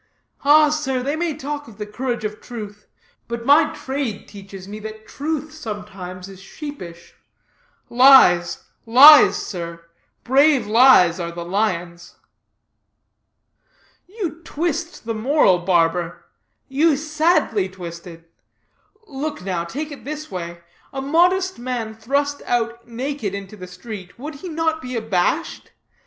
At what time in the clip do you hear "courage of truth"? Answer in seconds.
1.85-2.87